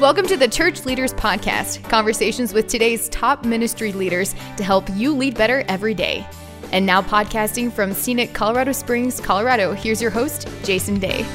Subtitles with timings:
[0.00, 5.12] Welcome to the Church Leaders Podcast, conversations with today's top ministry leaders to help you
[5.12, 6.24] lead better every day.
[6.70, 11.26] And now, podcasting from scenic Colorado Springs, Colorado, here's your host, Jason Day.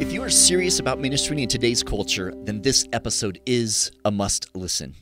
[0.00, 4.48] If you are serious about ministering in today's culture, then this episode is a must
[4.56, 4.94] listen.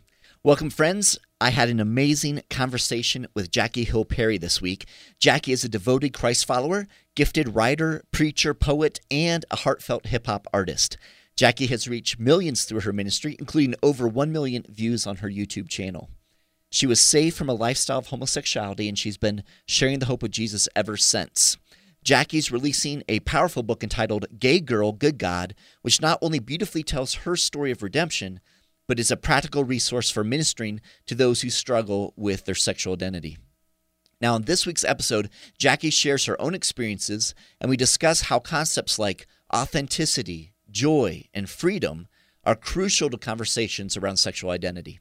[0.42, 1.16] Welcome, friends.
[1.40, 4.86] I had an amazing conversation with Jackie Hill Perry this week.
[5.20, 10.48] Jackie is a devoted Christ follower, gifted writer, preacher, poet, and a heartfelt hip hop
[10.52, 10.98] artist.
[11.40, 15.70] Jackie has reached millions through her ministry, including over 1 million views on her YouTube
[15.70, 16.10] channel.
[16.70, 20.32] She was saved from a lifestyle of homosexuality, and she's been sharing the hope of
[20.32, 21.56] Jesus ever since.
[22.04, 27.14] Jackie's releasing a powerful book entitled Gay Girl, Good God, which not only beautifully tells
[27.14, 28.40] her story of redemption,
[28.86, 33.38] but is a practical resource for ministering to those who struggle with their sexual identity.
[34.20, 38.98] Now, in this week's episode, Jackie shares her own experiences, and we discuss how concepts
[38.98, 42.08] like authenticity, joy, and freedom
[42.44, 45.00] are crucial to conversations around sexual identity.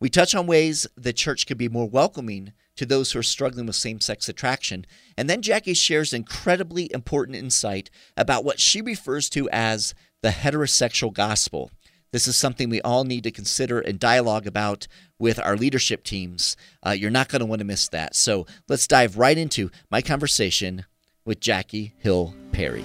[0.00, 3.66] We touch on ways the church can be more welcoming to those who are struggling
[3.66, 4.86] with same sex attraction.
[5.16, 11.12] And then Jackie shares incredibly important insight about what she refers to as the heterosexual
[11.12, 11.70] gospel
[12.10, 14.86] this is something we all need to consider and dialogue about
[15.18, 16.56] with our leadership teams.
[16.84, 18.16] Uh, you're not going to want to miss that.
[18.16, 20.86] So let's dive right into my conversation
[21.24, 22.84] with Jackie Hill Perry.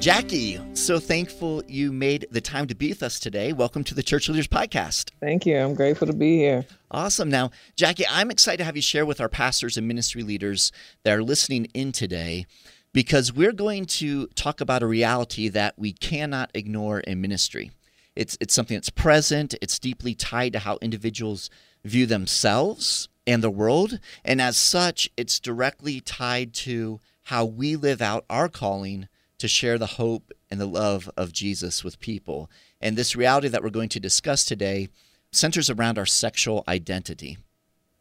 [0.00, 3.52] Jackie, so thankful you made the time to be with us today.
[3.52, 5.10] Welcome to the Church Leaders Podcast.
[5.20, 5.58] Thank you.
[5.58, 6.64] I'm grateful to be here.
[6.90, 7.28] Awesome.
[7.28, 11.12] Now, Jackie, I'm excited to have you share with our pastors and ministry leaders that
[11.12, 12.46] are listening in today
[12.94, 17.70] because we're going to talk about a reality that we cannot ignore in ministry.
[18.16, 19.54] It's it's something that's present.
[19.60, 21.50] It's deeply tied to how individuals
[21.84, 28.00] view themselves and the world, and as such, it's directly tied to how we live
[28.00, 29.08] out our calling
[29.40, 32.50] to share the hope and the love of Jesus with people.
[32.80, 34.88] And this reality that we're going to discuss today
[35.32, 37.38] centers around our sexual identity.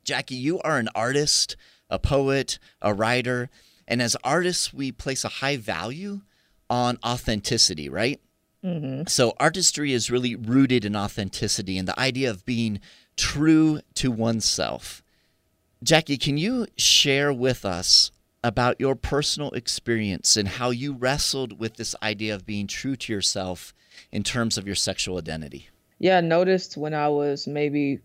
[0.04, 1.56] Jackie, you are an artist,
[1.90, 3.50] a poet, a writer,
[3.88, 6.22] and as artists, we place a high value
[6.70, 8.20] on authenticity, right?
[8.64, 9.08] Mm-hmm.
[9.08, 12.82] So, artistry is really rooted in authenticity and the idea of being
[13.16, 15.02] true to oneself.
[15.82, 18.12] Jackie, can you share with us
[18.44, 23.14] about your personal experience and how you wrestled with this idea of being true to
[23.14, 23.74] yourself
[24.12, 25.70] in terms of your sexual identity?
[26.00, 28.00] Yeah, I noticed when I was maybe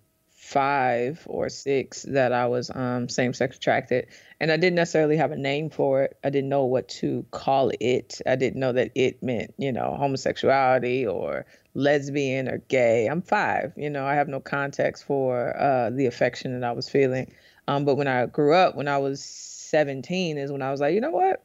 [0.44, 4.06] five or six that I was um, same sex attracted.
[4.40, 6.18] And I didn't necessarily have a name for it.
[6.22, 8.20] I didn't know what to call it.
[8.26, 13.06] I didn't know that it meant, you know, homosexuality or lesbian or gay.
[13.06, 16.90] I'm five, you know, I have no context for uh, the affection that I was
[16.90, 17.32] feeling.
[17.66, 19.22] Um, but when I grew up, when I was
[19.64, 21.44] 17, is when I was like, you know what?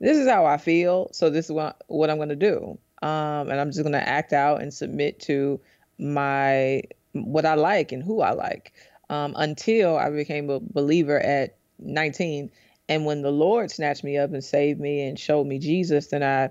[0.00, 1.08] This is how I feel.
[1.12, 2.78] So this is what, what I'm going to do.
[3.02, 5.60] Um, and I'm just going to act out and submit to
[5.98, 8.72] my what I like and who I like
[9.10, 12.50] um, until I became a believer at 19.
[12.88, 16.22] And when the Lord snatched me up and saved me and showed me Jesus, then
[16.22, 16.50] I,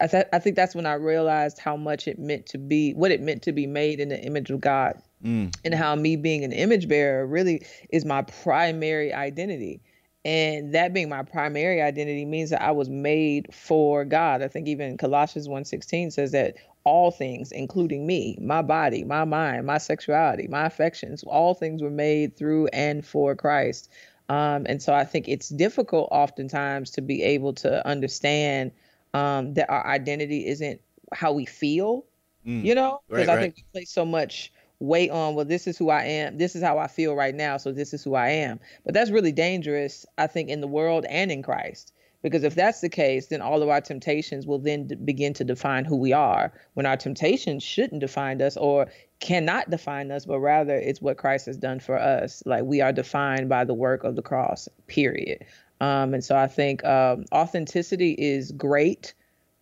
[0.00, 3.10] I, th- I think that's when I realized how much it meant to be, what
[3.10, 5.54] it meant to be made in the image of God, mm.
[5.64, 9.80] and how me being an image bearer really is my primary identity.
[10.24, 14.40] And that being my primary identity means that I was made for God.
[14.40, 19.66] I think even Colossians 1:16 says that all things, including me, my body, my mind,
[19.66, 23.88] my sexuality, my affections, all things were made through and for Christ.
[24.28, 28.72] Um, and so I think it's difficult oftentimes to be able to understand
[29.14, 30.80] um, that our identity isn't
[31.12, 32.04] how we feel,
[32.46, 32.64] mm.
[32.64, 33.42] you know, because right, I right.
[33.42, 36.62] think we place so much weight on, well, this is who I am, this is
[36.62, 38.60] how I feel right now, so this is who I am.
[38.84, 42.80] But that's really dangerous, I think, in the world and in Christ because if that's
[42.80, 46.52] the case, then all of our temptations will then begin to define who we are
[46.74, 48.86] when our temptations shouldn't define us or
[49.20, 52.42] cannot define us, but rather it's what Christ has done for us.
[52.46, 55.44] Like we are defined by the work of the cross, period.
[55.80, 59.14] Um, and so I think um, authenticity is great,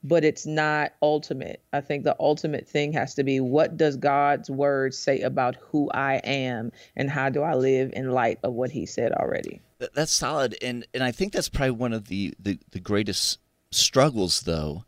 [0.03, 1.62] but it's not ultimate.
[1.72, 5.91] I think the ultimate thing has to be what does God's word say about who
[5.91, 9.60] I am and how do I live in light of what he said already?
[9.95, 13.39] That's solid, and and I think that's probably one of the, the the greatest
[13.71, 14.84] struggles, though,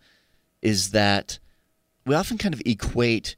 [0.60, 1.38] is that
[2.04, 3.36] we often kind of equate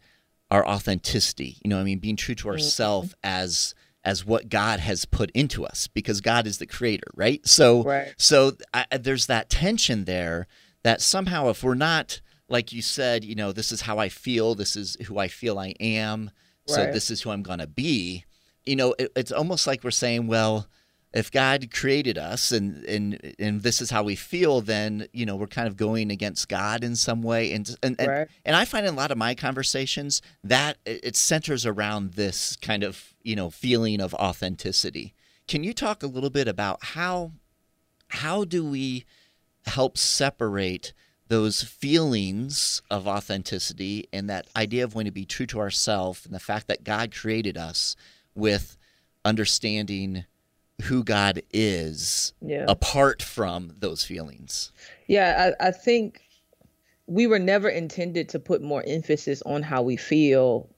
[0.51, 1.59] our authenticity.
[1.63, 3.19] You know, I mean, being true to ourselves mm-hmm.
[3.23, 7.47] as as what God has put into us, because God is the creator, right?
[7.47, 8.15] So, right.
[8.19, 10.47] so I, there's that tension there
[10.85, 14.55] that somehow, if we're not like you said, you know, this is how I feel,
[14.55, 16.31] this is who I feel I am,
[16.67, 18.25] so this is who I'm going to be.
[18.65, 20.69] You know, it, it's almost like we're saying, well,
[21.13, 25.37] if God created us and and and this is how we feel, then you know
[25.37, 27.53] we're kind of going against God in some way.
[27.53, 28.29] And and and, Right.
[28.45, 32.57] and I find in a lot of my conversations that it it centers around this
[32.57, 35.15] kind of you know feeling of authenticity.
[35.47, 37.33] Can you talk a little bit about how
[38.09, 39.05] how do we
[39.67, 40.93] help separate
[41.29, 46.35] those feelings of authenticity and that idea of wanting to be true to ourselves and
[46.35, 47.97] the fact that God created us
[48.35, 48.77] with
[49.25, 50.25] understanding
[50.83, 52.67] who God is Yeah.
[52.69, 54.71] apart from those feelings.
[55.07, 56.21] Yeah, I, I think
[57.07, 60.69] we were never intended to put more emphasis on how we feel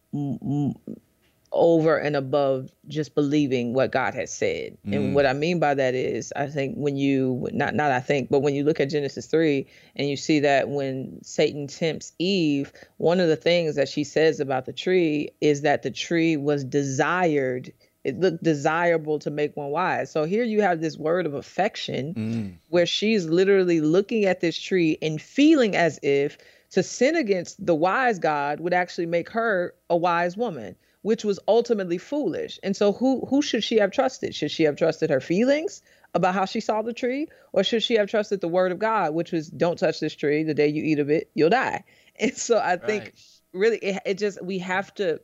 [1.56, 4.76] over and above just believing what God has said.
[4.86, 4.96] Mm.
[4.96, 8.30] And what I mean by that is, I think when you not not I think,
[8.30, 9.66] but when you look at Genesis three
[9.96, 14.40] and you see that when Satan tempts Eve, one of the things that she says
[14.40, 17.72] about the tree is that the tree was desired.
[18.04, 20.12] It looked desirable to make one wise.
[20.12, 22.52] So here you have this word of affection Mm.
[22.68, 26.38] where she's literally looking at this tree and feeling as if
[26.70, 30.76] to sin against the wise God would actually make her a wise woman,
[31.06, 32.58] which was ultimately foolish.
[32.64, 34.34] And so who who should she have trusted?
[34.34, 35.80] Should she have trusted her feelings
[36.14, 39.14] about how she saw the tree or should she have trusted the word of God,
[39.14, 41.84] which was don't touch this tree, the day you eat of it, you'll die.
[42.18, 43.14] And so I think Right.
[43.52, 45.20] really it, it just we have to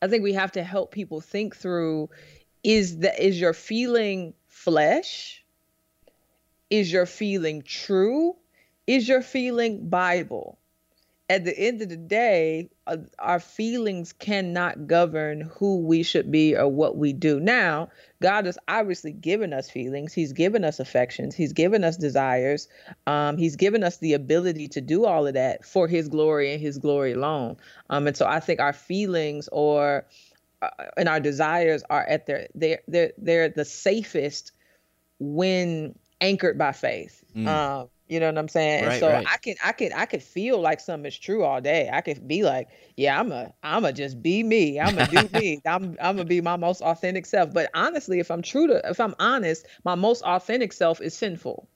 [0.00, 2.08] I think we have to help people think through
[2.62, 5.44] is that is your feeling flesh?
[6.70, 8.36] Is your feeling true?
[8.86, 10.58] Is your feeling Bible?
[11.30, 16.54] At the end of the day, uh, our feelings cannot govern who we should be
[16.54, 17.40] or what we do.
[17.40, 17.88] Now,
[18.20, 20.12] God has obviously given us feelings.
[20.12, 21.34] He's given us affections.
[21.34, 22.68] He's given us desires.
[23.06, 26.60] Um, he's given us the ability to do all of that for His glory and
[26.60, 27.56] His glory alone.
[27.88, 30.06] Um, and so I think our feelings or
[30.60, 34.52] uh, and our desires are at their they're they're they're the safest
[35.18, 37.24] when anchored by faith.
[37.34, 37.46] Mm.
[37.46, 38.84] Um, you know what I'm saying?
[38.84, 39.32] And Right, so right.
[39.32, 41.88] I can I can I could feel like something's true all day.
[41.92, 44.78] I could be like, yeah, I'm a I'm a just be me.
[44.80, 45.62] I'm a do me.
[45.66, 47.52] I'm I'm gonna be my most authentic self.
[47.52, 51.68] But honestly, if I'm true to if I'm honest, my most authentic self is sinful.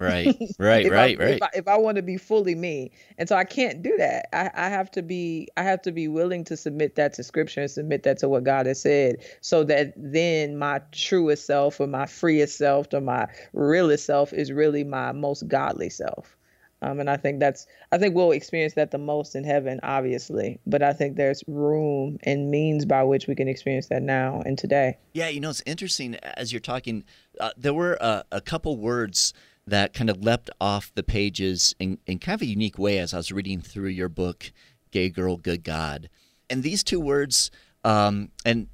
[0.00, 0.26] Right,
[0.58, 1.34] right, if right, I, right.
[1.34, 4.28] If I, if I want to be fully me, and so I can't do that.
[4.32, 7.62] I, I have to be I have to be willing to submit that to Scripture
[7.62, 11.88] and submit that to what God has said, so that then my truest self or
[11.88, 16.36] my freest self or my realest self is really my most godly self.
[16.80, 20.60] Um, and I think that's I think we'll experience that the most in heaven, obviously.
[20.66, 24.56] But I think there's room and means by which we can experience that now and
[24.56, 24.98] today.
[25.12, 27.04] Yeah, you know, it's interesting as you're talking.
[27.40, 29.32] Uh, there were a, a couple words
[29.70, 33.14] that kind of leapt off the pages in, in kind of a unique way as
[33.14, 34.52] I was reading through your book,
[34.90, 36.08] Gay Girl, Good God.
[36.50, 37.50] And these two words,
[37.84, 38.68] um, and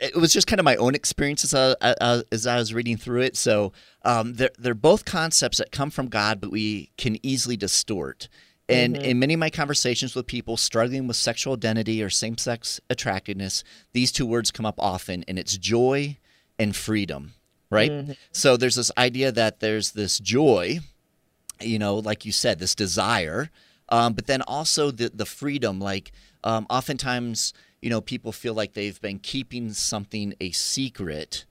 [0.00, 2.96] it- was just kind of my own experience as I, I- as I was reading
[2.96, 3.36] through it.
[3.36, 3.72] So
[4.02, 8.28] um, they're, they're both concepts that come from God, but we can easily distort.
[8.70, 12.80] And in many of my conversations with people struggling with sexual identity or same sex
[12.90, 16.18] attractiveness, these two words come up often, and it's joy
[16.58, 17.32] and freedom,
[17.70, 17.90] right?
[18.32, 20.78] So there's this idea that there's this joy,
[21.60, 23.50] you know, like you said, this desire,
[23.88, 25.80] um, but then also the the freedom.
[25.80, 26.12] Like
[26.44, 31.44] um, oftentimes, you know, people feel like they've been keeping something a secret,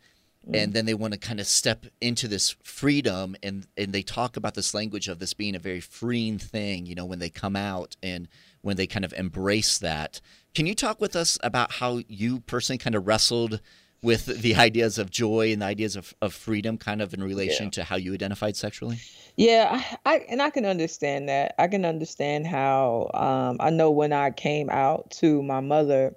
[0.54, 4.38] and then they want to kind of step into this freedom, and and they talk
[4.38, 6.86] about this language of this being a very freeing thing.
[6.86, 8.28] You know, when they come out and
[8.62, 10.22] when they kind of embrace that.
[10.54, 13.62] Can you talk with us about how you personally kind of wrestled?
[14.04, 17.66] With the ideas of joy and the ideas of, of freedom, kind of in relation
[17.66, 17.72] Yeah.
[17.72, 19.00] to how you identified sexually?
[19.36, 19.70] Yeah,
[20.06, 21.56] I, I and I can understand that.
[21.58, 26.16] I can understand how um I know when I came out to my mother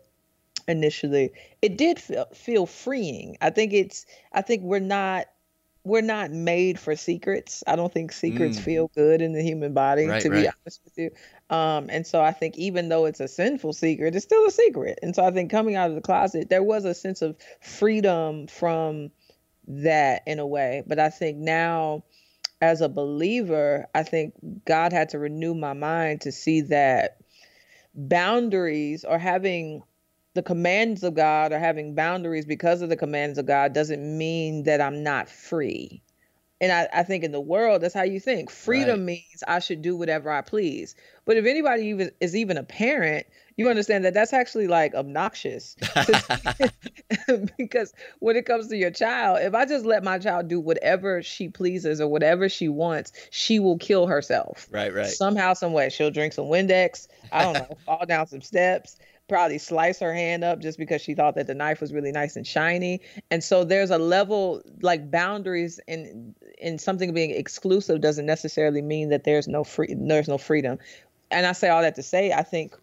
[0.69, 1.31] initially,
[1.63, 3.37] it did feel feel freeing.
[3.41, 5.27] I think it's I think we're not
[5.85, 7.65] we're not made for secrets.
[7.67, 8.63] I don't think secrets Mm.
[8.65, 11.11] feel good in the human body, Right, to be honest with you.
[11.49, 14.99] Um, and so I think even though it's a sinful secret, it's still a secret.
[15.03, 18.47] And so I think coming out of the closet, there was a sense of freedom
[18.47, 19.11] from
[19.69, 20.83] that in a way.
[20.87, 22.05] But I think now,
[22.61, 24.35] as a believer, I think
[24.67, 27.17] God had to renew my mind to see that
[27.95, 29.83] boundaries or having
[30.35, 34.63] the commands of God or having boundaries because of the commands of God doesn't mean
[34.65, 36.03] that I'm not free.
[36.61, 38.51] And I, I think in the world, that's how you think.
[38.51, 40.95] Freedom means I should do whatever I please.
[41.25, 45.77] But if anybody even is even a parent, you understand that that's actually like obnoxious.
[47.59, 51.23] because when it comes to your child, if I just let my child do whatever
[51.23, 55.07] she pleases or whatever she wants, she will kill herself Right, right.
[55.07, 55.89] somehow, some way.
[55.89, 57.09] She'll drink some Windex.
[57.33, 58.97] I don't know, fall down some steps.
[59.31, 62.37] Probably slice her hand up just because she thought that the knife was really nice
[62.37, 63.01] and shiny.
[63.31, 69.09] And so there's a level like boundaries in in something being exclusive doesn't necessarily mean
[69.09, 70.79] that there's no free there's no freedom.
[71.31, 72.75] And I say all that to say I think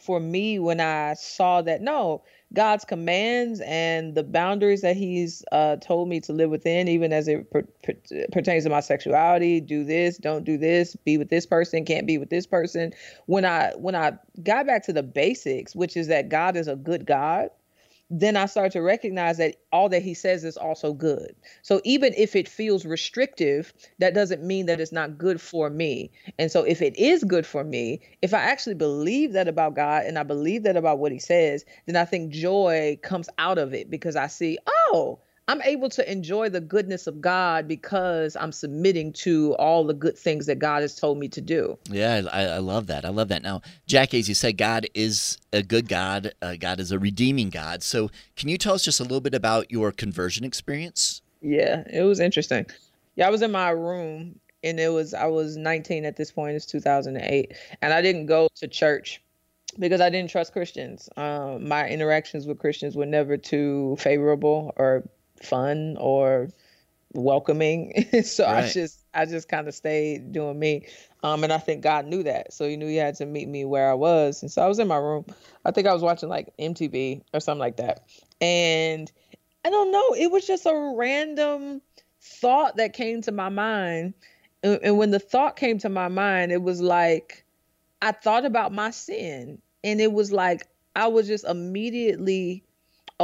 [0.00, 5.76] for me when I saw that no, God's commands and the boundaries that He's uh,
[5.76, 9.60] told me to live within, even as it per- per- pertains to my sexuality.
[9.60, 10.96] Do this, don't do this.
[10.96, 12.92] Be with this person, can't be with this person.
[13.26, 16.76] When I when I got back to the basics, which is that God is a
[16.76, 17.50] good God,
[18.14, 21.34] then I start to recognize that all that he says is also good.
[21.62, 26.10] So even if it feels restrictive, that doesn't mean that it's not good for me.
[26.38, 30.04] And so if it is good for me, if I actually believe that about God
[30.04, 33.72] and I believe that about what he says, then I think joy comes out of
[33.72, 38.52] it because I see, oh, I'm able to enjoy the goodness of God because I'm
[38.52, 41.76] submitting to all the good things that God has told me to do.
[41.90, 43.04] Yeah, I, I love that.
[43.04, 43.42] I love that.
[43.42, 46.32] Now, Jackie, as you said, God is a good God.
[46.40, 47.82] Uh, God is a redeeming God.
[47.82, 51.22] So, can you tell us just a little bit about your conversion experience?
[51.40, 52.66] Yeah, it was interesting.
[53.16, 56.54] Yeah, I was in my room and it was I was 19 at this point.
[56.54, 59.20] It's 2008, and I didn't go to church
[59.78, 61.08] because I didn't trust Christians.
[61.16, 65.08] Um, my interactions with Christians were never too favorable or
[65.42, 66.48] fun or
[67.14, 68.06] welcoming.
[68.24, 68.64] so right.
[68.64, 70.86] I just I just kind of stayed doing me.
[71.22, 72.52] Um, and I think God knew that.
[72.52, 74.42] So he knew he had to meet me where I was.
[74.42, 75.24] And so I was in my room.
[75.64, 78.06] I think I was watching like MTV or something like that.
[78.40, 79.10] And
[79.64, 81.80] I don't know, it was just a random
[82.20, 84.14] thought that came to my mind.
[84.64, 87.44] And, and when the thought came to my mind, it was like
[88.00, 89.60] I thought about my sin.
[89.84, 92.64] And it was like I was just immediately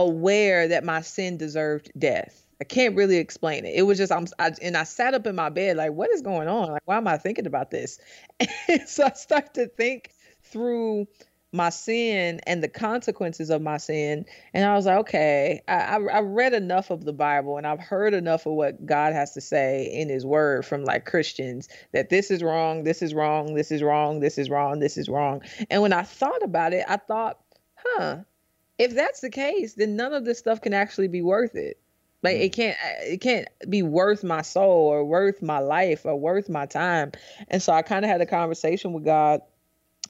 [0.02, 2.44] aware that my sin deserved death.
[2.60, 3.74] I can't really explain it.
[3.74, 6.22] It was just I'm I, and I sat up in my bed like, what is
[6.22, 6.72] going on?
[6.72, 7.98] Like, why am I thinking about this?
[8.68, 10.12] And so I started to think
[10.42, 11.06] through
[11.52, 15.96] my sin and the consequences of my sin, and I was like, okay, I, I,
[15.96, 19.40] I read enough of the Bible and I've heard enough of what God has to
[19.40, 23.70] say in His Word from like Christians that this is wrong, this is wrong, this
[23.70, 25.42] is wrong, this is wrong, this is wrong.
[25.70, 27.38] And when I thought about it, I thought,
[27.76, 28.18] huh
[28.78, 31.78] if that's the case, then none of this stuff can actually be worth it.
[32.22, 32.54] Like it mm.
[32.54, 37.12] can't it can't be worth my soul or worth my life or worth my time.
[37.48, 39.40] And so I kind of had a conversation with God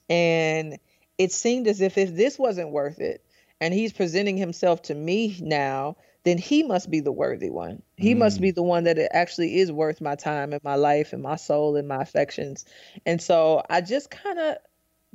[0.08, 0.78] and
[1.18, 3.24] it seemed as if if this wasn't worth it
[3.60, 7.82] and he's presenting himself to me now, then he must be the worthy one.
[7.96, 8.18] He mm.
[8.18, 11.22] must be the one that it actually is worth my time and my life and
[11.22, 12.64] my soul and my affections.
[13.04, 14.56] And so I just kind of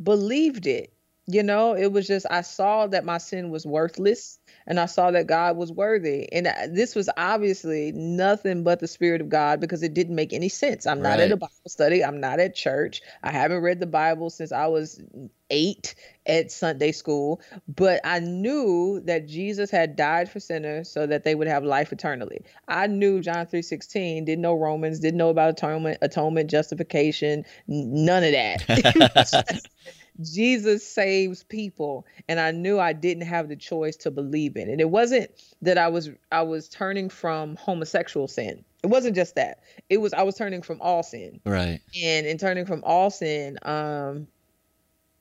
[0.03, 0.93] believed it
[1.25, 5.12] you know, it was just, I saw that my sin was worthless and I saw
[5.12, 6.32] that God was worthy.
[6.34, 10.34] And uh, this was obviously nothing but the Spirit of God because it didn't make
[10.34, 10.86] any sense.
[10.86, 11.12] I'm right.
[11.12, 13.01] not at a Bible study, I'm not at church.
[13.24, 15.01] I haven't read the Bible since I was
[15.50, 21.24] eight at Sunday school, but I knew that Jesus had died for sinners so that
[21.24, 22.42] they would have life eternally.
[22.68, 28.32] I knew John 3:16, didn't know Romans, didn't know about atonement, atonement, justification, none of
[28.32, 29.62] that.
[30.22, 34.79] Jesus saves people and I knew I didn't have the choice to believe in it.
[34.79, 38.63] It wasn't that I was I was turning from homosexual sin.
[38.84, 39.60] It wasn't just that.
[39.89, 41.39] It was I was turning from all sin.
[41.46, 41.79] Right.
[42.03, 44.27] And in turning from all sin, um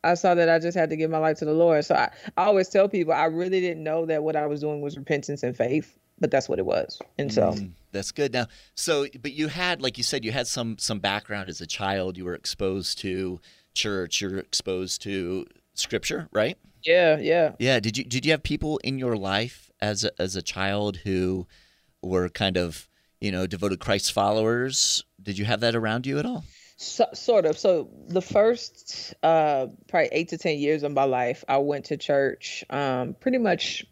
[0.05, 1.85] I saw that I just had to give my life to the Lord.
[1.85, 4.81] So I, I always tell people I really didn't know that what I was doing
[4.81, 7.01] was repentance and faith, but that's what it was.
[7.19, 8.33] And so mm, that's good.
[8.33, 11.67] Now, so but you had like you said you had some some background as a
[11.67, 12.19] child.
[12.19, 13.41] You were exposed to
[13.75, 16.59] church, you're exposed to scripture, right?
[16.85, 17.53] Yeah, yeah.
[17.59, 20.97] Yeah, did you did you have people in your life as a, as a child
[20.99, 21.47] who
[22.03, 22.89] were kind of,
[23.21, 25.05] you know, devoted Christ followers?
[25.23, 26.45] Did you have that around you at all?
[26.77, 27.57] So, sort of.
[27.57, 31.97] So the first uh, probably eight to ten years of my life, I went to
[31.97, 33.85] church um, pretty much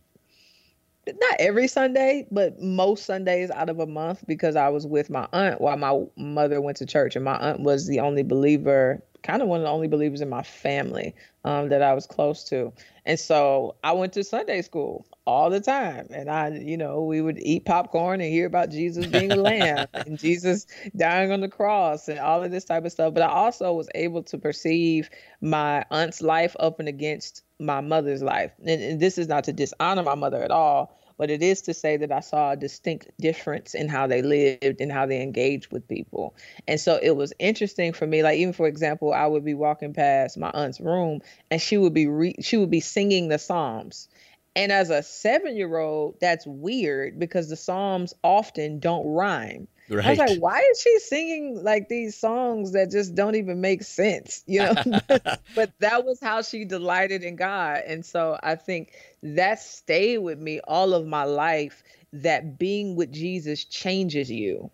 [1.07, 5.29] not every Sunday, but most Sundays out of a month because I was with my
[5.33, 9.43] aunt while my mother went to church, and my aunt was the only believer kind
[9.43, 12.73] of one of the only believers in my family um, that I was close to.
[13.05, 16.09] And so I went to Sunday school all the time.
[16.11, 19.87] And I, you know, we would eat popcorn and hear about Jesus being a lamb
[19.95, 23.15] and Jesus dying on the cross and all of this type of stuff.
[23.15, 25.09] But I also was able to perceive
[25.41, 28.53] my aunt's life up and against my mother's life.
[28.61, 31.75] And, and this is not to dishonor my mother at all, but it is to
[31.75, 35.71] say that I saw a distinct difference in how they lived and how they engaged
[35.71, 36.35] with people.
[36.67, 38.23] And so it was interesting for me.
[38.23, 41.93] Like even for example, I would be walking past my aunt's room and she would
[41.93, 44.09] be re- she would be singing the Psalms.
[44.57, 49.69] And as a seven year old, that's weird because the Psalms often don't rhyme.
[49.91, 50.07] Right.
[50.07, 53.83] I was like, why is she singing like these songs that just don't even make
[53.83, 54.45] sense?
[54.47, 54.77] You know,
[55.55, 57.83] but that was how she delighted in God.
[57.87, 58.93] And so I think
[59.23, 61.83] that stayed with me all of my life
[62.13, 64.71] that being with Jesus changes you.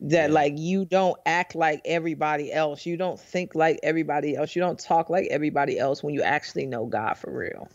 [0.00, 0.34] That Yeah.
[0.34, 2.86] like you don't act like everybody else.
[2.86, 4.54] You don't think like everybody else.
[4.54, 7.68] You don't talk like everybody else when you actually know God for real.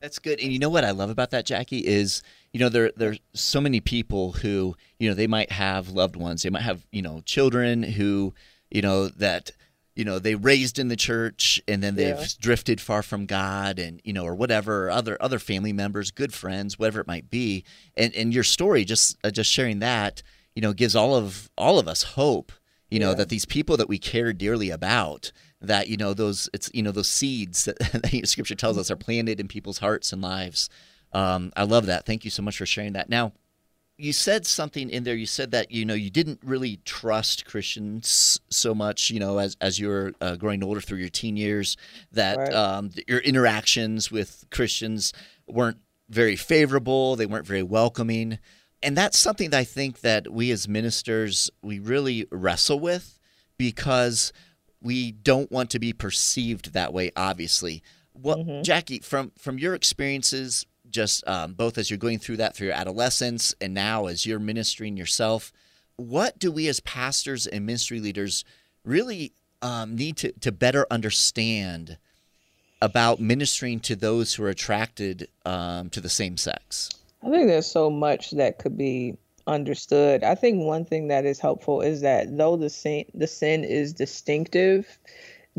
[0.00, 0.40] That's good.
[0.40, 3.60] And you know what I love about that, Jackie, is you know there there's so
[3.60, 7.20] many people who you know they might have loved ones, they might have you know
[7.24, 8.34] children who
[8.70, 9.50] you know that
[9.96, 12.26] you know they raised in the church and then they've Yeah.
[12.40, 16.32] drifted far from God and you know or whatever or other other family members, good
[16.32, 17.64] friends, whatever it might be.
[17.96, 20.22] And and your story just uh, just sharing that
[20.54, 22.52] you know gives all of all of us hope.
[22.90, 23.14] You know Yeah.
[23.16, 25.30] that these people that we care dearly about
[25.60, 28.96] that you know those it's you know those seeds that, that scripture tells us are
[28.96, 30.68] planted in people's hearts and lives
[31.12, 32.06] um, i love that.
[32.06, 33.08] Thank you so much for sharing that.
[33.08, 33.32] Now
[33.98, 35.14] you said something in there.
[35.14, 39.56] You said that you know you didn't really trust christians so much you know as,
[39.60, 41.76] as you're uh, growing older through your teen years
[42.12, 42.52] that Right.
[42.54, 45.12] um, your interactions with christians
[45.46, 47.14] weren't very favorable.
[47.14, 48.38] They weren't very welcoming.
[48.82, 53.18] And that's something that i think that we as ministers we really wrestle with
[53.58, 54.32] because
[54.82, 57.82] we don't want to be perceived that way obviously.
[58.14, 62.68] What jackie from from your experiences just um, both as you're going through that through
[62.68, 65.52] your adolescence and now as you're ministering yourself
[65.96, 68.44] what do we as pastors and ministry leaders
[68.84, 69.32] really
[69.62, 71.98] um, need to, to better understand
[72.82, 76.90] about ministering to those who are attracted um, to the same sex
[77.22, 79.16] I think there's so much that could be
[79.46, 80.24] understood.
[80.24, 83.92] I think one thing that is helpful is that though the sin the sin is
[83.92, 84.98] distinctive,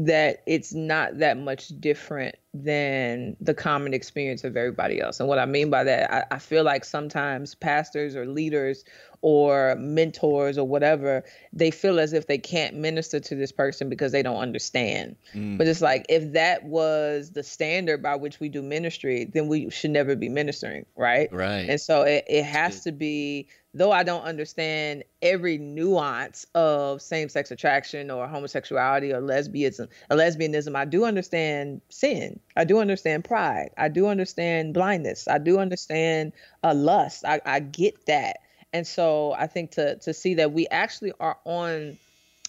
[0.05, 5.20] that it's not that much different than the common experience of everybody else.
[5.20, 8.84] And what I mean by that, I, I feel like sometimes pastors or leaders
[9.22, 14.12] or mentors or whatever, they feel as if they can't minister to this person because
[14.12, 15.15] they don't understand.
[15.34, 15.58] Mm.
[15.58, 19.70] But it's like if that was the standard by which we do ministry, then we
[19.70, 21.31] should never be ministering, right?
[21.31, 21.70] Right.
[21.70, 27.30] And so it, it has to be, though I don't understand every nuance of same
[27.30, 32.40] sex attraction or homosexuality or lesbianism, or lesbianism, I do understand sin.
[32.56, 33.72] I do understand pride.
[33.78, 35.28] I do understand blindness.
[35.28, 37.24] I do understand uh, lust.
[37.25, 38.38] I, I get that.
[38.74, 41.98] And so I think to to see that we actually are on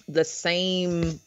[0.09, 1.21] the same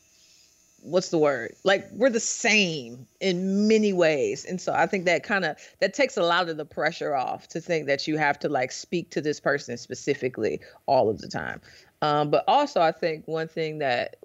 [0.86, 1.56] what's the word?
[1.64, 4.46] Like we're the same in many ways.
[4.46, 7.48] And so i think that kind of that takes a lot of the pressure off
[7.50, 11.28] to think that you have to like speak to this person specifically all of the
[11.28, 11.62] time.
[12.02, 14.18] Um, but also i think one thing that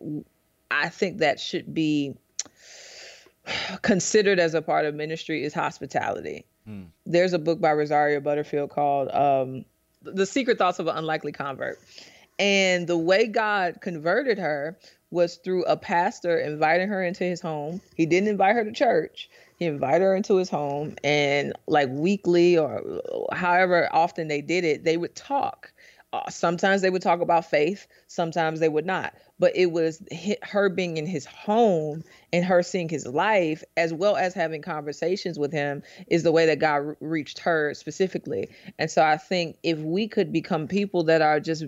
[0.71, 2.15] i think that should be
[3.83, 6.45] considered as a part of ministry is hospitality.
[7.07, 9.65] There's a book by Rosaria Butterfield called um,
[10.03, 11.79] the secret thoughts of an unlikely convert.
[12.39, 14.79] And the way God converted her
[15.11, 17.81] was through a pastor inviting her into his home.
[17.95, 19.29] He didn't invite her to church.
[19.57, 24.85] He invited her into his home and like weekly or however often they did it,
[24.85, 25.73] they would talk.
[26.13, 29.15] Uh, sometimes they would talk about faith, sometimes they would not.
[29.39, 30.03] But it was
[30.43, 35.39] her being in his home and her seeing his life, as well as having conversations
[35.39, 38.49] with him, is the way that God reached her specifically.
[38.79, 41.65] And so I think if we could become people that are just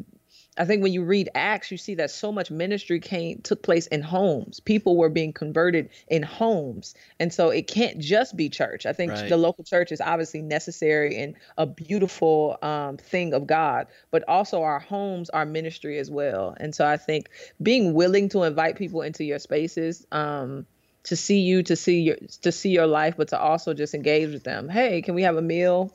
[0.59, 3.87] I think when you read Acts, you see that so much ministry came took place
[3.87, 4.61] in homes.
[4.61, 8.85] People were being converted in homes, and so it can't just be church.
[8.85, 9.29] I think Right.
[9.29, 14.63] the local church is obviously necessary and a beautiful um, thing of God, but also
[14.63, 16.55] our homes are ministry as well.
[16.61, 17.31] And so I think
[17.63, 20.07] being willing to invite people into your spaces.
[20.13, 20.67] Um,
[21.05, 24.31] to see you, to see your, to see your life, but to also just engage
[24.31, 24.69] with them.
[24.69, 25.93] Hey, can we have a meal,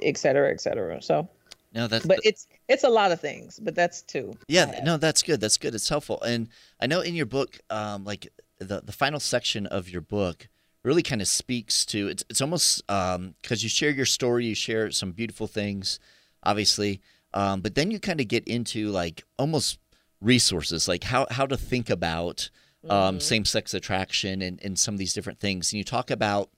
[0.00, 1.02] et cetera, et cetera.
[1.02, 1.28] So,
[1.72, 4.34] no that's but it's it's a lot of things, but that's two.
[4.48, 4.84] Yeah, I th- have.
[4.84, 5.40] no, that's good.
[5.40, 5.74] That's good.
[5.74, 6.20] It's helpful.
[6.22, 6.48] And
[6.80, 8.28] I know in your book, um, like
[8.58, 10.48] the the final section of your book
[10.84, 14.90] really kind of speaks to it's it's almost because you share your story, you share
[14.90, 15.98] some beautiful things,
[16.42, 17.00] obviously,
[17.34, 19.78] um, but then you kind of get into like almost
[20.20, 22.50] resources, like how how to think about
[22.88, 25.72] um, same sex attraction and and some of these different things.
[25.72, 26.50] And you talk about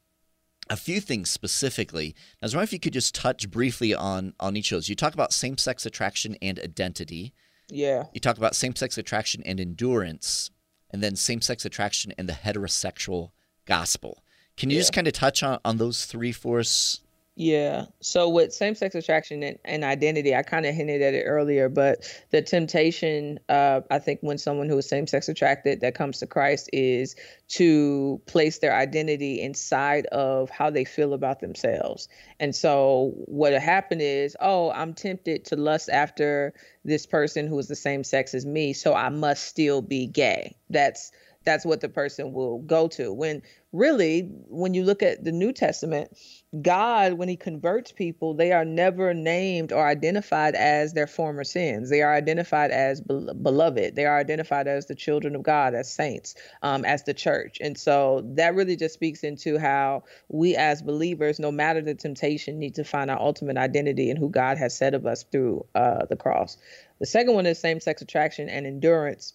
[0.71, 2.15] a few things specifically.
[2.41, 4.89] I was wondering if you could just touch briefly on on each of those.
[4.89, 7.35] You talk about same sex attraction and identity.
[7.69, 8.05] Yeah.
[8.15, 10.51] You talk about same sex attraction and endurance,
[10.91, 13.33] and then same sex attraction and the heterosexual
[13.67, 14.23] gospel.
[14.57, 17.01] Can you just kind of touch on, on those three for us?
[17.43, 17.87] Yeah.
[18.01, 22.05] So with same-sex attraction and, and identity, I kind of hinted at it earlier, but
[22.29, 26.69] the temptation, uh, I think, when someone who is same-sex attracted that comes to Christ
[26.75, 27.17] is
[27.49, 32.09] to place their identity inside of how they feel about themselves.
[32.39, 36.53] And so what happened is, oh, I'm tempted to lust after
[36.85, 40.57] this person who is the same sex as me, so I must still be gay.
[40.69, 41.11] That's
[41.45, 43.13] that's what the person will go to.
[43.13, 46.15] When really, when you look at the New Testament,
[46.61, 51.89] God, when He converts people, they are never named or identified as their former sins.
[51.89, 53.97] They are identified as be- beloved.
[53.97, 57.57] They are identified as the children of God, as saints, um, as the church.
[57.63, 62.59] And so that really just speaks into how we as believers, no matter the temptation,
[62.59, 66.05] need to find our ultimate identity in who God has said of us through uh,
[66.05, 66.59] the cross.
[66.99, 69.33] The second one is same sex attraction and endurance,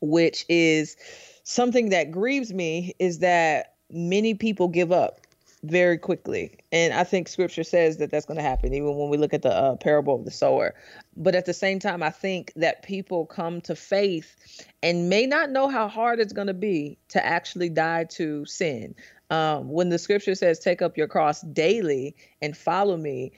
[0.00, 0.96] which is
[1.44, 5.20] something that grieves me is that many people give up
[5.62, 6.58] very quickly.
[6.72, 9.42] And I think scripture says that that's going to happen, even when we look at
[9.42, 10.74] the uh, parable of the sower.
[11.16, 15.50] But at the same time, I think that people come to faith and may not
[15.50, 18.94] know how hard it's going to be to actually die to sin.
[19.30, 23.32] Um, when the scripture says, take up your cross daily and follow me,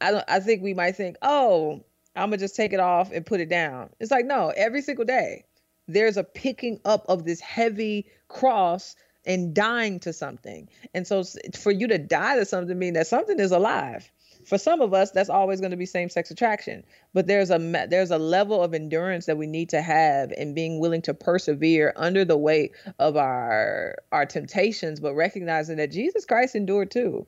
[0.00, 3.26] I, I think we might think, oh, I'm going to just take it off and
[3.26, 3.90] put it down.
[3.98, 5.44] It's like, no, every single day
[5.88, 8.94] there's a picking up of this heavy cross
[9.26, 10.68] and dying to something.
[10.94, 11.24] And so
[11.58, 14.10] for you to die to something mean that something is alive.
[14.44, 17.58] For some of us that's always going to be same-sex attraction, but there's a
[17.90, 21.92] there's a level of endurance that we need to have in being willing to persevere
[21.96, 27.26] under the weight of our our temptations, but recognizing that Jesus Christ endured too.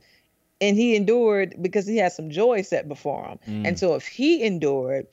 [0.62, 3.38] And he endured because he had some joy set before him.
[3.46, 3.68] Mm.
[3.68, 5.06] And so if he endured,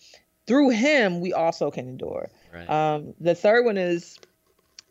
[0.45, 2.29] through him we also can endure.
[2.57, 2.69] Right.
[2.69, 4.17] Um, the third one is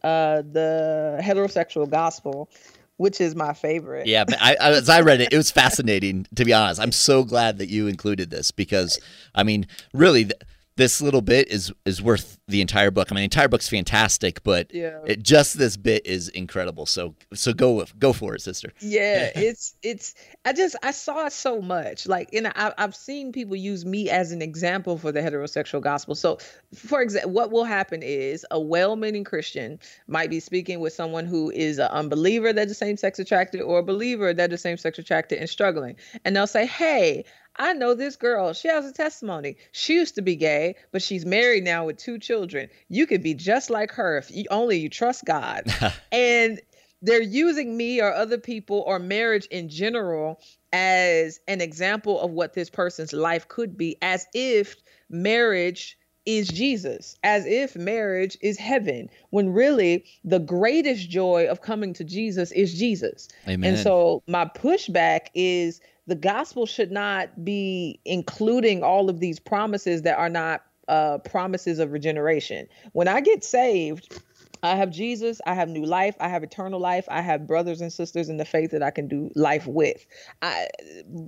[0.02, 2.48] uh, the heterosexual gospel,
[2.96, 4.06] which is my favorite.
[4.06, 6.26] Yeah, I, as I read it, it was fascinating.
[6.36, 8.98] To be honest, I'm so glad that you included this because,
[9.34, 10.30] I mean, really,
[10.76, 13.10] this little bit is is worth the entire book.
[13.10, 14.98] I mean, the entire book's fantastic, but yeah.
[15.06, 16.84] it, just this bit is incredible.
[16.84, 18.72] So so go go for it, sister.
[18.86, 20.14] Yeah, it's it's.
[20.44, 22.06] I just I saw it so much.
[22.06, 26.14] Like, and I, I've seen people use me as an example for the heterosexual gospel.
[26.14, 26.38] So,
[26.74, 31.50] for example, what will happen is a well-meaning Christian might be speaking with someone who
[31.50, 35.48] is an unbeliever that is same-sex attracted or a believer that is same-sex attracted and
[35.48, 37.24] struggling, and they'll say, "Hey."
[37.58, 38.52] I know this girl.
[38.52, 39.56] She has a testimony.
[39.72, 42.68] She used to be gay, but she's married now with two children.
[42.88, 45.64] You could be just like her if you, only you trust God.
[46.12, 46.60] and
[47.02, 50.40] they're using me or other people or marriage in general
[50.72, 54.76] as an example of what this person's life could be, as if
[55.08, 61.94] marriage is Jesus, as if marriage is heaven, when really the greatest joy of coming
[61.94, 63.28] to Jesus is Jesus.
[63.48, 63.74] Amen.
[63.74, 70.02] And so my pushback is the gospel should not be including all of these promises
[70.02, 72.66] that are not uh, promises of regeneration.
[72.92, 74.22] When I get saved,
[74.62, 77.92] I have Jesus, I have new life, I have eternal life, I have brothers and
[77.92, 80.06] sisters in the faith that I can do life with.
[80.42, 80.68] I,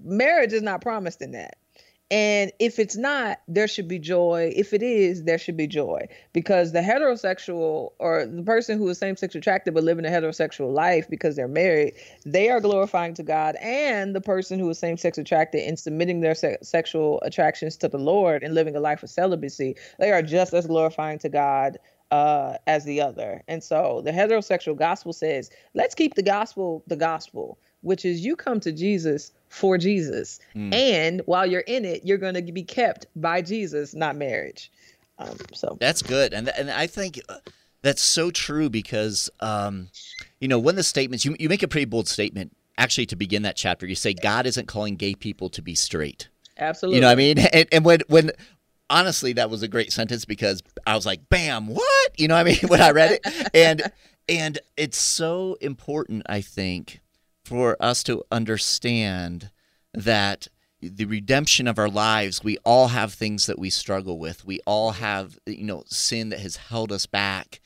[0.05, 1.59] marriage is not promised in that.
[2.11, 4.53] And if it's not, there should be joy.
[4.57, 6.09] If it is, there should be joy.
[6.33, 10.73] Because the heterosexual or the person who is same sex attracted but living a heterosexual
[10.73, 11.95] life because they're married,
[12.25, 13.57] they are glorifying to God.
[13.57, 17.89] And the person who is same sex attracted and submitting their se- sexual attractions to
[17.89, 21.79] the Lord and living a life of celibacy, they are just as glorifying to God
[22.11, 23.43] uh, as the other.
[23.49, 28.37] And so the heterosexual gospel says, let's keep the gospel the gospel, which is you
[28.37, 30.41] come to Jesus for Jesus.
[30.55, 30.75] Mm.
[30.75, 34.71] And while you're in it, you're going to be kept by Jesus, not marriage.
[35.19, 36.33] Um, so that's good.
[36.33, 37.39] And, and I think uh,
[37.83, 39.89] that's so true because, um,
[40.41, 43.17] you know, one of the statements, you, you make a pretty bold statement actually to
[43.17, 43.87] begin that chapter.
[43.87, 46.29] You say, God isn't calling gay people to be straight.
[46.57, 46.97] Absolutely.
[46.97, 47.39] You know what I mean?
[47.53, 48.31] And, and when, when,
[48.91, 52.11] honestly, that was a great sentence because I was like, bam, what?
[52.17, 52.59] You know what I mean?
[52.69, 53.51] when I read it.
[53.55, 53.83] And,
[54.29, 57.01] and it's so important, I think,
[57.49, 59.51] for us to understand
[59.95, 60.49] that
[60.83, 64.45] the redemption of our lives we all have things that we struggle with.
[64.45, 67.61] We all have you know sin that has held us back.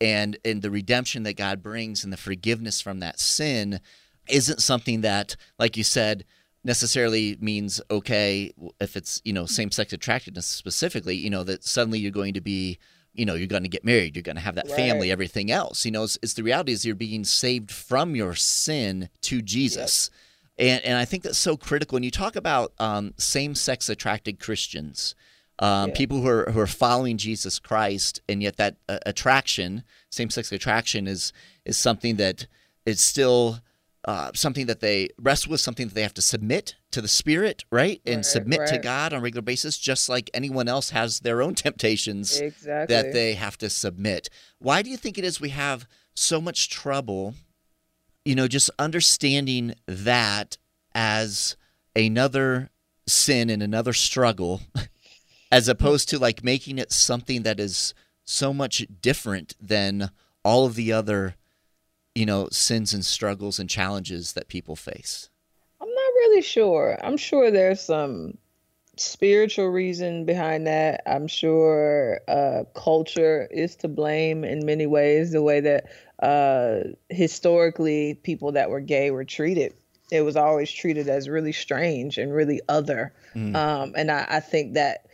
[0.00, 3.80] And and the redemption that God brings and the forgiveness from that sin
[4.28, 6.24] isn't something that like you said
[6.64, 11.98] necessarily means okay if it's you know same sex attractiveness specifically you know that suddenly
[11.98, 12.78] you're going to be
[13.18, 14.76] you know you're going to get married you're going to have that right.
[14.76, 18.34] family everything else you know it's, it's, the reality is you're being saved from your
[18.34, 20.10] sin to jesus
[20.56, 20.76] yep.
[20.76, 25.14] and, and i think that's so critical when you talk about um, same-sex attracted christians
[25.60, 25.96] um, yeah.
[25.96, 31.06] people who are, who are following jesus christ and yet that uh, attraction same-sex attraction
[31.06, 31.32] is
[31.64, 32.46] is something that
[32.86, 33.58] is still
[34.04, 37.64] uh, something that they wrestle with, something that they have to submit to the Spirit,
[37.70, 38.00] right?
[38.06, 38.78] And Right, submit to.
[38.78, 42.94] God on a regular basis, just like anyone else has their own temptations Exactly.
[42.94, 44.30] that they have to submit.
[44.58, 47.34] Why do you think it is we have so much trouble,
[48.24, 50.56] you know, just understanding that
[50.94, 51.56] as
[51.94, 52.70] another
[53.06, 54.60] sin and another struggle,
[55.52, 60.10] as opposed to like making it something that is so much different than
[60.44, 61.34] all of the other,
[62.18, 65.30] you know, sins and struggles and challenges that people face?
[65.80, 66.98] I'm not really sure.
[67.00, 68.36] I'm sure there's some
[68.96, 71.00] spiritual reason behind that.
[71.06, 75.84] I'm sure uh, culture is to blame in many ways, the way that
[76.20, 79.74] uh, historically people that were gay were treated.
[80.10, 83.12] It was always treated as really strange and really other.
[83.54, 85.06] Um, and I, I think that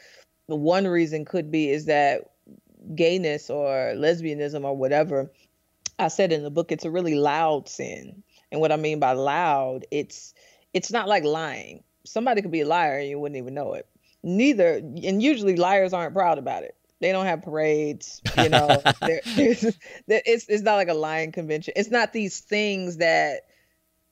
[0.48, 2.30] the one reason could be is that
[2.94, 5.30] gayness or lesbianism or whatever,
[5.98, 8.22] I said in the book, it's a really loud sin.
[8.50, 10.34] And what I mean by loud, it's
[10.72, 11.82] it's not like lying.
[12.04, 13.86] Somebody could be a liar and you wouldn't even know it.
[14.22, 16.74] Neither, and usually liars aren't proud about it.
[17.00, 18.82] They don't have parades, you know.
[19.00, 19.60] There- there's,
[20.06, 21.74] there, it's it's not like a lying convention.
[21.76, 23.42] It's not these things that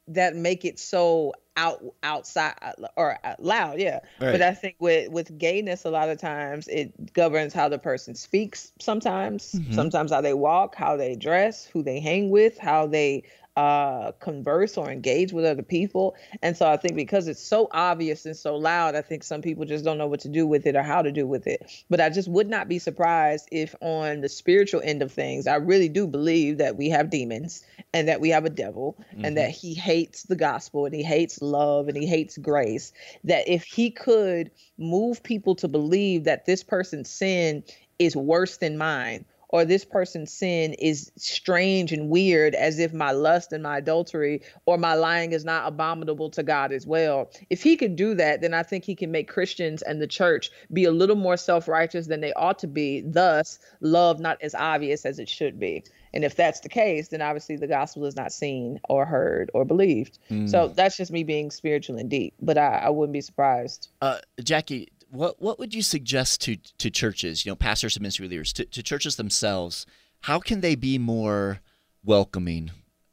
[0.09, 2.55] that make it so out outside
[2.97, 4.01] or loud, yeah.
[4.21, 4.33] Right.
[4.33, 8.15] But I think with with gayness, a lot of times it governs how the person
[8.15, 8.73] speaks.
[8.81, 9.73] Sometimes, mm-hmm.
[9.75, 13.25] sometimes how they walk, how they dress, who they hang with, how they
[13.57, 16.15] uh converse or engage with other people.
[16.43, 19.65] And so i think because it's so obvious and so loud i think some people
[19.65, 21.71] just don't know what to do with it or how to do with it.
[21.91, 25.57] But i just would not be surprised if on the spiritual end of things i
[25.57, 27.63] really do believe that we have demons
[27.93, 31.43] and that we have a devil and that he hates the gospel and he hates
[31.43, 32.93] love and he hates grace.
[33.25, 37.65] That if he could move people to believe that this person's sin
[37.99, 43.13] is worse than mine or this person's sin is strange and weird as if my
[43.13, 47.31] lust and my adultery or my lying is not abominable to God as well.
[47.51, 50.51] If he could do that, then I think he can make Christians and the church
[50.73, 55.07] be a little more self-righteous than they ought to be, thus love not as obvious
[55.07, 55.85] as it should be.
[56.15, 59.65] And if that's the case, then obviously the gospel is not seen or heard or
[59.65, 60.19] believed.
[60.49, 63.89] So that's just me being spiritual and deep, but I, I wouldn't be surprised.
[64.03, 68.27] Uh, Jackie, what what would you suggest to to churches, you know, pastors and ministry
[68.27, 69.87] leaders, to, to churches themselves?
[70.23, 71.61] How can they be more
[72.05, 72.71] welcoming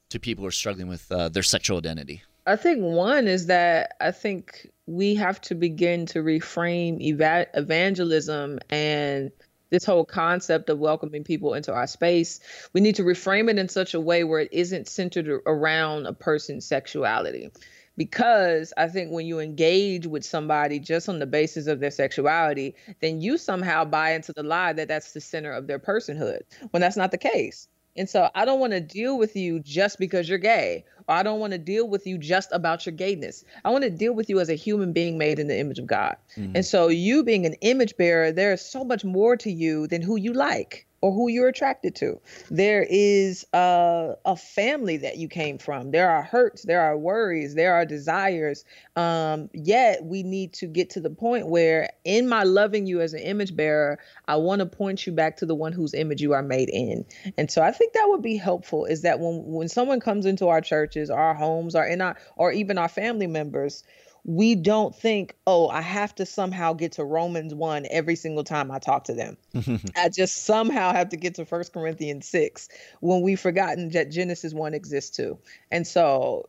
[0.09, 2.23] to people who are struggling with uh, their sexual identity?
[2.47, 8.59] I think one is that I think we have to begin to reframe eva- evangelism
[8.69, 9.31] and
[9.69, 12.39] this whole concept of welcoming people into our space.
[12.73, 16.13] We need to reframe it in such a way where it isn't centered around a
[16.13, 17.51] person's sexuality.
[17.99, 22.73] Because I think when you engage with somebody just on the basis of their sexuality,
[23.01, 26.39] then you somehow buy into the lie that that's the center of their personhood,
[26.71, 27.67] when that's not the case.
[27.97, 31.23] And so I don't want to deal with you just because you're gay, or I
[31.23, 33.43] don't want to deal with you just about your gayness.
[33.65, 35.85] I want to deal with you as a human being made in the image of
[35.85, 36.15] God.
[36.37, 36.61] And mm-hmm.
[36.61, 40.15] so you being an image bearer, there is so much more to you than who
[40.15, 42.19] you like or who you're attracted to.
[42.49, 45.91] There is a, a family that you came from.
[45.91, 48.65] There are hurts, there are worries, there are desires.
[48.95, 53.13] Um, yet we need to get to the point where, in my loving you as
[53.13, 56.33] an image bearer, I want to point you back to the one whose image you
[56.33, 57.05] are made in.
[57.37, 58.85] And so I think that would be helpful.
[58.85, 62.51] Is that when when someone comes into our churches, our homes, or in our or
[62.51, 63.83] even our family members,
[64.29, 68.69] we don't think, oh, I have to somehow get to Romans 1 every single time
[68.69, 69.37] I talk to them.
[69.95, 74.53] I just somehow have to get to First Corinthians 6 when we've forgotten that Genesis
[74.53, 75.39] 1 exists too.
[75.71, 76.47] And so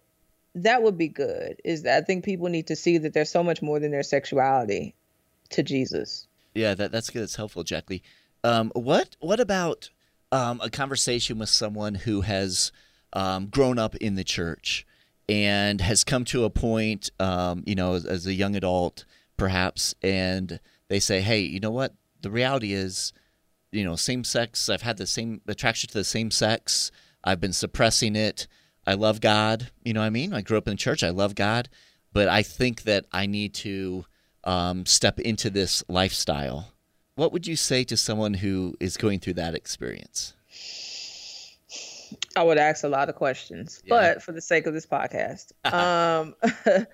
[0.54, 1.58] that would be good.
[1.64, 4.02] Is that I think people need to see that there's so much more than their
[4.02, 4.94] sexuality
[5.48, 6.26] to Jesus.
[6.54, 7.22] Yeah, that that's good.
[7.22, 8.02] That's helpful, Jackie.
[8.44, 9.88] Um, what what about
[10.32, 12.72] um, a conversation with someone who has
[13.14, 14.86] um, grown up in the church
[15.30, 19.04] and has come to a point, um, you know, as, as a young adult,
[19.36, 21.94] perhaps, and they say, "Hey, you know what?
[22.20, 23.12] The reality is,
[23.70, 24.68] you know, same sex.
[24.68, 26.90] I've had the same attraction to the same sex.
[27.22, 28.48] I've been suppressing it.
[28.86, 29.70] I love God.
[29.84, 30.34] You know what I mean?
[30.34, 31.04] I grew up in the church.
[31.04, 31.68] I love God,
[32.12, 34.06] but I think that I need to
[34.42, 36.72] um, step into this lifestyle.
[37.14, 40.34] What would you say to someone who is going through that experience?
[42.36, 43.90] I would ask a lot of questions, Yeah.
[43.90, 46.34] but for the sake of this podcast, um,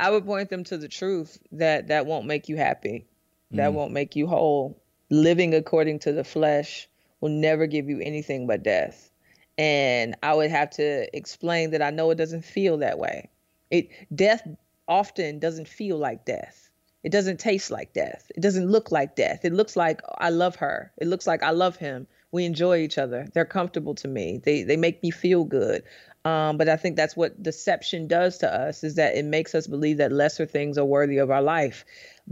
[0.00, 3.06] I would point them to the truth that that won't make you happy,
[3.52, 4.80] that won't make you whole.
[5.10, 6.88] Living according to the flesh
[7.20, 9.10] will never give you anything but death.
[9.58, 13.28] And I would have to explain that I know it doesn't feel that way.
[13.70, 14.46] It death
[14.88, 16.70] often doesn't feel like death.
[17.02, 18.30] It doesn't taste like death.
[18.34, 19.44] It doesn't look like death.
[19.44, 20.92] It looks like I love her.
[20.98, 22.06] It looks like I love him.
[22.32, 23.26] We enjoy each other.
[23.34, 24.40] They're comfortable to me.
[24.42, 25.82] They they make me feel good.
[26.24, 29.66] Um, but I think that's what deception does to us is that it makes us
[29.66, 31.84] believe that lesser things are worthy of our life.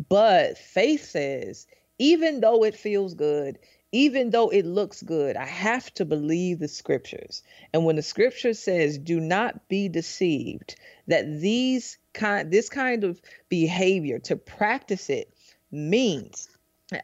[0.09, 1.67] But faith says,
[1.99, 3.59] even though it feels good,
[3.91, 7.43] even though it looks good, I have to believe the scriptures.
[7.73, 13.21] And when the scripture says, do not be deceived, that these kind this kind of
[13.49, 15.33] behavior to practice it
[15.71, 16.49] means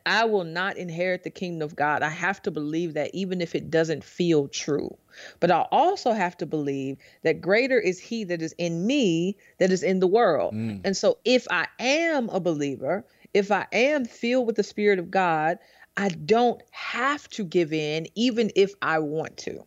[0.07, 2.03] I will not inherit the kingdom of God.
[2.03, 4.97] I have to believe that even if it doesn't feel true.
[5.40, 9.70] But I also have to believe that greater is he that is in me that
[9.70, 10.55] is in the world.
[10.55, 10.81] Mm.
[10.85, 15.11] And so if I am a believer, if I am filled with the spirit of
[15.11, 15.59] God,
[15.97, 19.64] I don't have to give in even if I want to.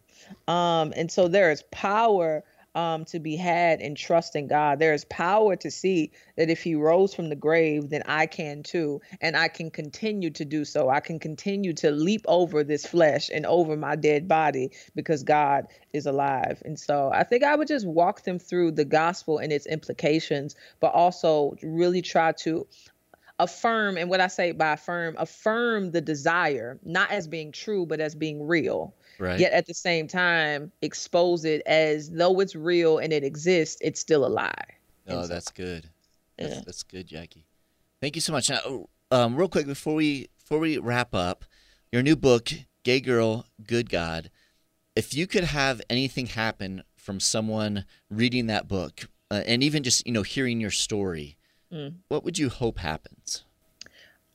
[0.51, 2.43] Um, and so there is power
[2.77, 4.77] um, to be had in trusting God.
[4.77, 8.61] There is power to see that if He rose from the grave, then I can
[8.61, 9.01] too.
[9.19, 10.87] And I can continue to do so.
[10.87, 15.65] I can continue to leap over this flesh and over my dead body because God
[15.91, 16.61] is alive.
[16.65, 20.55] And so I think I would just walk them through the gospel and its implications,
[20.79, 22.67] but also really try to
[23.39, 27.99] affirm and what i say by affirm affirm the desire not as being true but
[27.99, 29.39] as being real Right.
[29.39, 33.99] Yet at the same time, expose it as though it's real and it exists, it's
[33.99, 34.53] still a lie.
[35.07, 35.89] Oh, so, that's good.
[36.37, 36.61] That's, yeah.
[36.65, 37.45] that's good, Jackie.
[38.01, 38.49] Thank you so much.
[38.49, 41.45] Now, um, real quick before we before we wrap up,
[41.91, 42.51] your new book,
[42.83, 44.29] "Gay Girl, Good God."
[44.95, 50.05] If you could have anything happen from someone reading that book, uh, and even just
[50.05, 51.37] you know hearing your story,
[51.71, 51.95] mm.
[52.07, 53.43] what would you hope happens?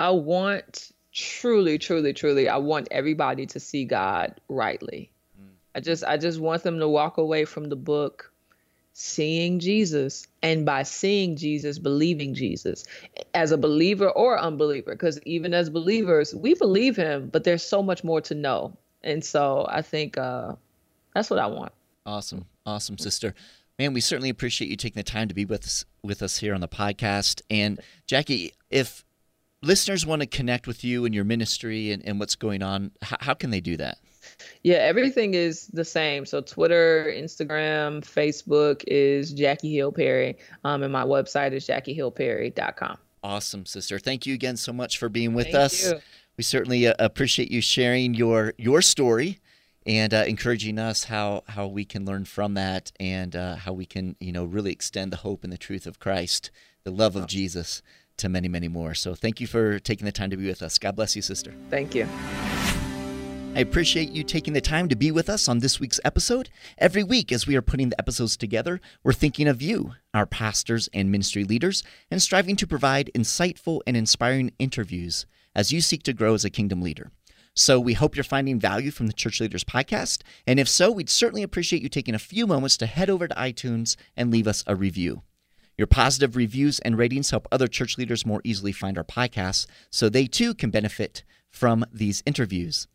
[0.00, 5.10] I want truly, truly, truly, I want everybody to see God rightly.
[5.40, 5.48] Mm.
[5.74, 8.32] I just I just want them to walk away from the book
[8.94, 12.84] seeing Jesus and by seeing Jesus believing Jesus
[13.32, 17.82] as a believer or unbeliever because even as believers we believe him but there's so
[17.82, 20.56] much more to know and so I think uh
[21.14, 21.72] that's what I want.
[22.04, 22.46] Awesome.
[22.66, 23.34] Awesome sister.
[23.78, 26.54] Man, we certainly appreciate you taking the time to be with us with us here
[26.54, 29.04] on the podcast and Jackie if
[29.62, 33.16] listeners want to connect with you and your ministry and, and what's going on, how,
[33.20, 33.98] how can they do that?
[34.62, 36.26] Yeah, everything is the same.
[36.26, 42.98] So Twitter, Instagram, Facebook is Jackie Hill Perry, um, and my website is jackiehillperry.com.
[43.24, 43.98] Awesome, sister.
[43.98, 45.92] Thank you again so much for being with Thank us.
[45.92, 46.00] You.
[46.36, 49.38] We certainly uh, appreciate you sharing your your story
[49.86, 53.86] and uh, encouraging us how how we can learn from that and uh, how we
[53.86, 56.50] can you know really extend the hope and the truth of Christ,
[56.84, 57.82] the love of Jesus
[58.22, 58.94] to many, many more.
[58.94, 60.78] So thank you for taking the time to be with us.
[60.78, 61.54] God bless you, sister.
[61.70, 62.08] Thank you.
[63.54, 66.48] I appreciate you taking the time to be with us on this week's episode.
[66.78, 70.88] Every week, as we are putting the episodes together, we're thinking of you, our pastors
[70.94, 76.14] and ministry leaders, and striving to provide insightful and inspiring interviews as you seek to
[76.14, 77.10] grow as a kingdom leader.
[77.54, 80.22] So we hope you're finding value from the Church Leaders Podcast.
[80.46, 83.34] And if so, we'd certainly appreciate you taking a few moments to head over to
[83.34, 85.22] iTunes and leave us a review.
[85.78, 90.08] Your positive reviews and ratings help other church leaders more easily find our podcasts so
[90.08, 92.88] they too can benefit from these interviews.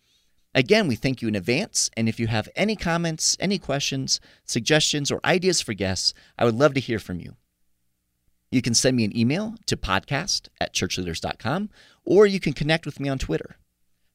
[0.54, 1.90] Again, we thank you in advance.
[1.96, 6.56] And if you have any comments, any questions, suggestions, or ideas for guests, I would
[6.56, 7.36] love to hear from you.
[8.52, 11.70] You can send me an email to podcast at churchleaders.com,
[12.06, 13.58] or you can connect with me on Twitter.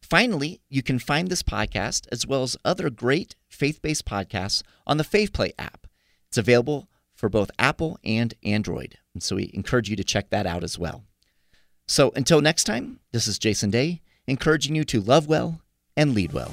[0.01, 4.97] Finally, you can find this podcast as well as other great faith based podcasts on
[4.97, 5.87] the FaithPlay app.
[6.29, 6.89] It's available
[7.23, 8.99] for both Apple and Android.
[9.15, 11.05] And so we encourage you to check that out as well.
[11.87, 15.61] So until next time, this is Jason Daye, encouraging you to love well
[15.97, 16.53] and lead well.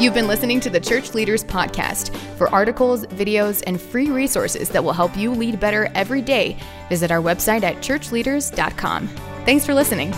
[0.00, 2.16] You've been listening to the Church Leaders Podcast.
[2.36, 6.56] For articles, videos, and free resources that will help you lead better every day,
[6.88, 9.06] visit our website at churchleaders.com.
[9.44, 10.12] Thanks for listening.